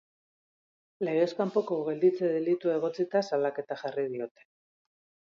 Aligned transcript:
Legez 1.07 1.33
kanpoko 1.41 1.75
gelditze 1.89 2.29
delitua 2.35 2.73
egotzita 2.81 3.21
salaketa 3.29 3.77
jarri 3.83 4.07
diote. 4.15 4.47